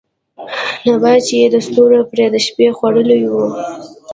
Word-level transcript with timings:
نبات 0.87 1.19
چې 1.27 1.35
يې 1.41 1.47
د 1.53 1.55
ستورو 1.67 1.99
پرې 2.11 2.25
د 2.33 2.35
شپې 2.45 2.67
خـوړلې 2.77 3.19
وو 3.31 3.45